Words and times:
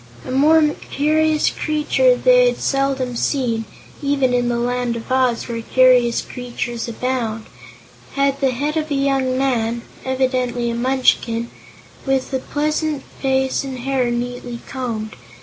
A 0.27 0.31
more 0.31 0.73
curious 0.89 1.51
creature 1.51 2.15
they 2.15 2.47
had 2.47 2.57
seldom 2.57 3.15
seen, 3.15 3.65
even 4.01 4.33
in 4.33 4.49
the 4.49 4.57
Land 4.57 4.95
of 4.95 5.11
Oz, 5.11 5.47
where 5.47 5.61
curious 5.61 6.23
creatures 6.23 6.87
abound. 6.87 7.45
It 7.45 8.15
had 8.15 8.41
the 8.41 8.49
head 8.49 8.77
of 8.77 8.89
a 8.89 8.95
young 8.95 9.37
man 9.37 9.83
evidently 10.03 10.71
a 10.71 10.75
Munchkin 10.75 11.51
with 12.03 12.33
a 12.33 12.39
pleasant 12.39 13.03
face 13.21 13.63
and 13.63 13.77
hair 13.81 14.09
neatly 14.09 14.57
combed. 14.67 15.15